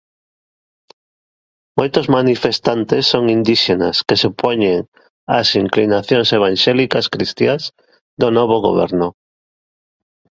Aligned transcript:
Moitos 1.79 2.05
manifestantes 2.17 3.03
son 3.13 3.23
indíxenas 3.37 3.95
que 4.07 4.15
se 4.19 4.27
opoñen 4.31 4.79
ás 5.39 5.49
inclinacións 5.63 6.29
evanxélicas 6.37 7.05
cristiás 7.13 7.63
do 8.21 8.27
novo 8.37 8.55
goberno. 8.67 9.07